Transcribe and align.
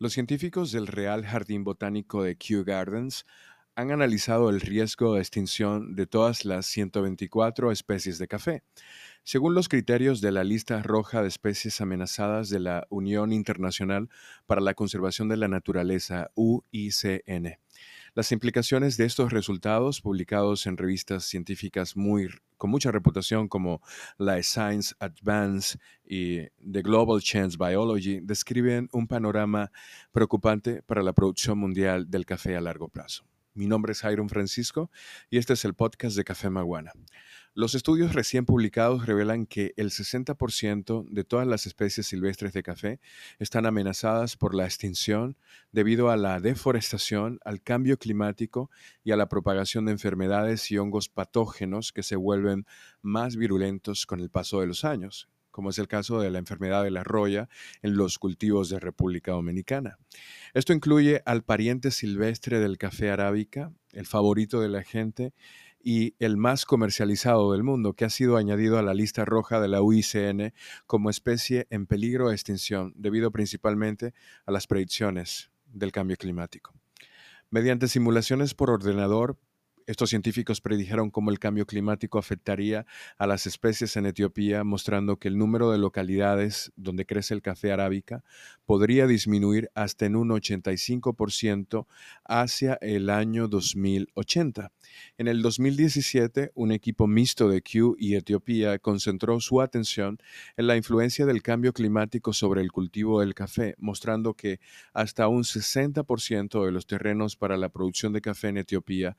Los 0.00 0.12
científicos 0.12 0.70
del 0.70 0.86
Real 0.86 1.26
Jardín 1.26 1.64
Botánico 1.64 2.22
de 2.22 2.36
Kew 2.36 2.62
Gardens 2.62 3.26
han 3.74 3.90
analizado 3.90 4.48
el 4.48 4.60
riesgo 4.60 5.14
de 5.14 5.20
extinción 5.20 5.96
de 5.96 6.06
todas 6.06 6.44
las 6.44 6.66
124 6.66 7.72
especies 7.72 8.18
de 8.18 8.28
café, 8.28 8.62
según 9.24 9.56
los 9.56 9.68
criterios 9.68 10.20
de 10.20 10.30
la 10.30 10.44
lista 10.44 10.84
roja 10.84 11.20
de 11.20 11.26
especies 11.26 11.80
amenazadas 11.80 12.48
de 12.48 12.60
la 12.60 12.86
Unión 12.90 13.32
Internacional 13.32 14.08
para 14.46 14.60
la 14.60 14.74
Conservación 14.74 15.28
de 15.28 15.36
la 15.36 15.48
Naturaleza, 15.48 16.30
UICN. 16.36 17.58
Las 18.18 18.32
implicaciones 18.32 18.96
de 18.96 19.04
estos 19.04 19.30
resultados, 19.32 20.00
publicados 20.00 20.66
en 20.66 20.76
revistas 20.76 21.22
científicas 21.22 21.96
muy, 21.96 22.28
con 22.56 22.68
mucha 22.68 22.90
reputación 22.90 23.46
como 23.46 23.80
la 24.16 24.42
Science 24.42 24.92
Advance 24.98 25.78
y 26.04 26.40
The 26.56 26.82
Global 26.82 27.20
Chance 27.22 27.56
Biology, 27.56 28.18
describen 28.20 28.88
un 28.90 29.06
panorama 29.06 29.70
preocupante 30.10 30.82
para 30.82 31.04
la 31.04 31.12
producción 31.12 31.58
mundial 31.58 32.10
del 32.10 32.26
café 32.26 32.56
a 32.56 32.60
largo 32.60 32.88
plazo. 32.88 33.24
Mi 33.58 33.66
nombre 33.66 33.90
es 33.90 34.02
Jairo 34.02 34.24
Francisco 34.28 34.88
y 35.30 35.38
este 35.38 35.54
es 35.54 35.64
el 35.64 35.74
podcast 35.74 36.16
de 36.16 36.22
Café 36.22 36.48
Maguana. 36.48 36.92
Los 37.54 37.74
estudios 37.74 38.14
recién 38.14 38.44
publicados 38.44 39.04
revelan 39.04 39.46
que 39.46 39.74
el 39.76 39.90
60% 39.90 41.04
de 41.08 41.24
todas 41.24 41.44
las 41.44 41.66
especies 41.66 42.06
silvestres 42.06 42.52
de 42.52 42.62
café 42.62 43.00
están 43.40 43.66
amenazadas 43.66 44.36
por 44.36 44.54
la 44.54 44.64
extinción 44.64 45.36
debido 45.72 46.08
a 46.08 46.16
la 46.16 46.38
deforestación, 46.38 47.40
al 47.44 47.60
cambio 47.60 47.98
climático 47.98 48.70
y 49.02 49.10
a 49.10 49.16
la 49.16 49.28
propagación 49.28 49.86
de 49.86 49.90
enfermedades 49.92 50.70
y 50.70 50.78
hongos 50.78 51.08
patógenos 51.08 51.92
que 51.92 52.04
se 52.04 52.14
vuelven 52.14 52.64
más 53.02 53.34
virulentos 53.34 54.06
con 54.06 54.20
el 54.20 54.30
paso 54.30 54.60
de 54.60 54.68
los 54.68 54.84
años 54.84 55.28
como 55.58 55.70
es 55.70 55.78
el 55.80 55.88
caso 55.88 56.20
de 56.20 56.30
la 56.30 56.38
enfermedad 56.38 56.84
de 56.84 56.92
la 56.92 57.02
roya 57.02 57.48
en 57.82 57.96
los 57.96 58.20
cultivos 58.20 58.68
de 58.68 58.78
República 58.78 59.32
Dominicana. 59.32 59.98
Esto 60.54 60.72
incluye 60.72 61.20
al 61.26 61.42
pariente 61.42 61.90
silvestre 61.90 62.60
del 62.60 62.78
café 62.78 63.10
arábica, 63.10 63.72
el 63.90 64.06
favorito 64.06 64.60
de 64.60 64.68
la 64.68 64.84
gente, 64.84 65.34
y 65.82 66.14
el 66.20 66.36
más 66.36 66.64
comercializado 66.64 67.50
del 67.50 67.64
mundo, 67.64 67.94
que 67.94 68.04
ha 68.04 68.08
sido 68.08 68.36
añadido 68.36 68.78
a 68.78 68.82
la 68.82 68.94
lista 68.94 69.24
roja 69.24 69.60
de 69.60 69.66
la 69.66 69.82
UICN 69.82 70.54
como 70.86 71.10
especie 71.10 71.66
en 71.70 71.88
peligro 71.88 72.28
de 72.28 72.36
extinción, 72.36 72.92
debido 72.94 73.32
principalmente 73.32 74.14
a 74.46 74.52
las 74.52 74.68
predicciones 74.68 75.50
del 75.66 75.90
cambio 75.90 76.16
climático. 76.16 76.72
Mediante 77.50 77.88
simulaciones 77.88 78.54
por 78.54 78.70
ordenador, 78.70 79.40
estos 79.88 80.10
científicos 80.10 80.60
predijeron 80.60 81.10
cómo 81.10 81.30
el 81.30 81.38
cambio 81.38 81.64
climático 81.64 82.18
afectaría 82.18 82.84
a 83.16 83.26
las 83.26 83.46
especies 83.46 83.96
en 83.96 84.04
Etiopía, 84.04 84.62
mostrando 84.62 85.16
que 85.16 85.28
el 85.28 85.38
número 85.38 85.72
de 85.72 85.78
localidades 85.78 86.72
donde 86.76 87.06
crece 87.06 87.32
el 87.32 87.40
café 87.40 87.72
arábica 87.72 88.22
podría 88.66 89.06
disminuir 89.06 89.70
hasta 89.74 90.04
en 90.04 90.16
un 90.16 90.28
85% 90.28 91.86
hacia 92.26 92.74
el 92.82 93.08
año 93.08 93.48
2080. 93.48 94.72
En 95.16 95.26
el 95.26 95.40
2017, 95.40 96.52
un 96.54 96.72
equipo 96.72 97.06
mixto 97.06 97.48
de 97.48 97.62
Q 97.62 97.96
y 97.98 98.14
Etiopía 98.14 98.78
concentró 98.78 99.40
su 99.40 99.62
atención 99.62 100.18
en 100.58 100.66
la 100.66 100.76
influencia 100.76 101.24
del 101.24 101.42
cambio 101.42 101.72
climático 101.72 102.34
sobre 102.34 102.60
el 102.60 102.72
cultivo 102.72 103.20
del 103.20 103.32
café, 103.32 103.74
mostrando 103.78 104.34
que 104.34 104.60
hasta 104.92 105.28
un 105.28 105.44
60% 105.44 106.62
de 106.66 106.72
los 106.72 106.86
terrenos 106.86 107.36
para 107.36 107.56
la 107.56 107.70
producción 107.70 108.12
de 108.12 108.20
café 108.20 108.48
en 108.48 108.58
Etiopía 108.58 109.16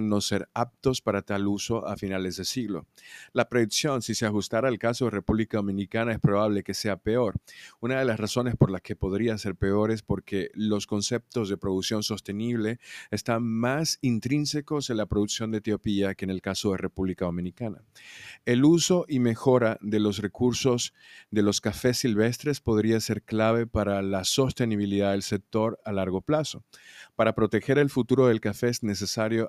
no 0.00 0.20
ser 0.20 0.48
aptos 0.54 1.00
para 1.00 1.22
tal 1.22 1.46
uso 1.46 1.86
a 1.86 1.96
finales 1.96 2.36
de 2.36 2.44
siglo. 2.44 2.86
La 3.32 3.48
predicción, 3.48 4.02
si 4.02 4.14
se 4.14 4.26
ajustara 4.26 4.68
al 4.68 4.78
caso 4.78 5.04
de 5.04 5.10
República 5.10 5.58
Dominicana, 5.58 6.12
es 6.12 6.20
probable 6.20 6.62
que 6.62 6.74
sea 6.74 6.96
peor. 6.96 7.34
Una 7.80 7.98
de 7.98 8.04
las 8.04 8.18
razones 8.18 8.56
por 8.56 8.70
las 8.70 8.82
que 8.82 8.96
podría 8.96 9.36
ser 9.38 9.56
peor 9.56 9.90
es 9.90 10.02
porque 10.02 10.50
los 10.54 10.86
conceptos 10.86 11.48
de 11.48 11.56
producción 11.56 12.02
sostenible 12.02 12.78
están 13.10 13.42
más 13.42 13.98
intrínsecos 14.02 14.90
en 14.90 14.96
la 14.96 15.06
producción 15.06 15.50
de 15.50 15.58
Etiopía 15.58 16.14
que 16.14 16.24
en 16.24 16.30
el 16.30 16.42
caso 16.42 16.72
de 16.72 16.78
República 16.78 17.24
Dominicana. 17.24 17.82
El 18.44 18.64
uso 18.64 19.04
y 19.08 19.18
mejora 19.18 19.78
de 19.80 20.00
los 20.00 20.18
recursos 20.18 20.94
de 21.30 21.42
los 21.42 21.60
cafés 21.60 21.98
silvestres 21.98 22.60
podría 22.60 23.00
ser 23.00 23.22
clave 23.22 23.66
para 23.66 24.02
la 24.02 24.24
sostenibilidad 24.24 25.12
del 25.12 25.22
sector 25.22 25.78
a 25.84 25.92
largo 25.92 26.20
plazo. 26.20 26.64
Para 27.16 27.34
proteger 27.34 27.78
el 27.78 27.90
futuro 27.90 28.26
del 28.26 28.40
café 28.40 28.68
es 28.68 28.82
necesario 28.82 29.48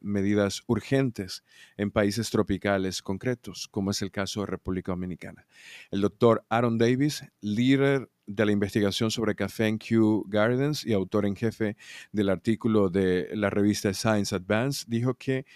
medidas 0.00 0.62
urgentes 0.66 1.44
en 1.76 1.90
países 1.90 2.30
tropicales 2.30 3.02
concretos, 3.02 3.68
como 3.68 3.90
es 3.90 4.02
el 4.02 4.10
caso 4.10 4.40
de 4.40 4.46
República 4.46 4.92
Dominicana. 4.92 5.46
El 5.90 6.00
doctor 6.00 6.44
Aaron 6.48 6.78
Davis, 6.78 7.24
líder 7.40 8.10
de 8.26 8.46
la 8.46 8.52
investigación 8.52 9.10
sobre 9.10 9.34
café 9.34 9.66
en 9.66 9.78
Kew 9.78 10.24
Gardens 10.28 10.84
y 10.84 10.92
autor 10.92 11.26
en 11.26 11.36
jefe 11.36 11.76
del 12.12 12.28
artículo 12.28 12.90
de 12.90 13.28
la 13.34 13.50
revista 13.50 13.92
Science 13.94 14.34
Advance, 14.34 14.84
dijo 14.88 15.14
que 15.14 15.46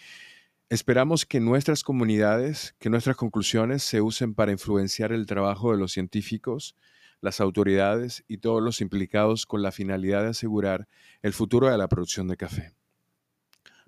Esperamos 0.73 1.27
que 1.27 1.39
nuestras 1.39 1.83
comunidades, 1.83 2.75
que 2.79 2.89
nuestras 2.89 3.15
conclusiones 3.15 3.83
se 3.83 4.01
usen 4.01 4.33
para 4.33 4.53
influenciar 4.53 5.13
el 5.13 5.27
trabajo 5.27 5.71
de 5.71 5.77
los 5.77 5.93
científicos, 5.93 6.77
las 7.21 7.43
autoridades 7.43 8.25
y 8.27 8.39
todos 8.39 8.63
los 8.63 8.81
implicados 8.81 9.45
con 9.45 9.61
la 9.61 9.71
finalidad 9.71 10.23
de 10.23 10.31
asegurar 10.31 10.89
el 11.21 11.35
futuro 11.35 11.69
de 11.69 11.77
la 11.77 11.89
producción 11.89 12.27
de 12.27 12.39
café. 12.39 12.73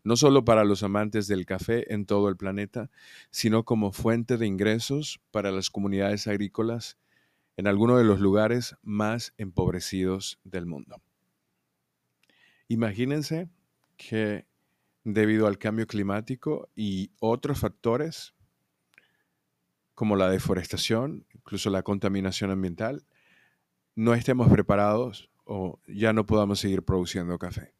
No 0.04 0.16
solo 0.16 0.44
para 0.44 0.64
los 0.64 0.82
amantes 0.82 1.26
del 1.26 1.46
café 1.46 1.92
en 1.92 2.06
todo 2.06 2.28
el 2.28 2.36
planeta, 2.36 2.90
sino 3.30 3.64
como 3.64 3.90
fuente 3.90 4.36
de 4.36 4.46
ingresos 4.46 5.20
para 5.30 5.50
las 5.50 5.70
comunidades 5.70 6.26
agrícolas 6.26 6.98
en 7.56 7.66
algunos 7.66 7.98
de 7.98 8.04
los 8.04 8.20
lugares 8.20 8.76
más 8.82 9.32
empobrecidos 9.38 10.38
del 10.44 10.66
mundo. 10.66 11.00
Imagínense 12.68 13.48
que 13.96 14.46
debido 15.04 15.46
al 15.46 15.58
cambio 15.58 15.86
climático 15.86 16.68
y 16.74 17.10
otros 17.20 17.58
factores 17.60 18.34
como 19.94 20.16
la 20.16 20.28
deforestación, 20.28 21.24
incluso 21.32 21.70
la 21.70 21.82
contaminación 21.82 22.50
ambiental, 22.50 23.06
no 23.94 24.14
estemos 24.14 24.50
preparados 24.50 25.30
o 25.44 25.78
ya 25.86 26.12
no 26.12 26.26
podamos 26.26 26.58
seguir 26.58 26.82
produciendo 26.82 27.38
café. 27.38 27.72